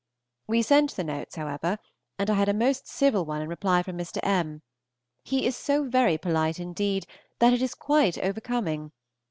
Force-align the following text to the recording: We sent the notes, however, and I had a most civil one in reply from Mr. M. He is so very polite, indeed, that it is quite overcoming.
We 0.47 0.63
sent 0.63 0.95
the 0.95 1.03
notes, 1.03 1.35
however, 1.35 1.77
and 2.17 2.27
I 2.31 2.33
had 2.33 2.49
a 2.49 2.55
most 2.55 2.87
civil 2.87 3.23
one 3.23 3.39
in 3.43 3.47
reply 3.47 3.83
from 3.83 3.99
Mr. 3.99 4.19
M. 4.23 4.63
He 5.23 5.45
is 5.45 5.55
so 5.55 5.83
very 5.83 6.17
polite, 6.17 6.59
indeed, 6.59 7.05
that 7.37 7.53
it 7.53 7.61
is 7.61 7.75
quite 7.75 8.17
overcoming. 8.17 8.93